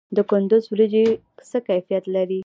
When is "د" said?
0.15-0.17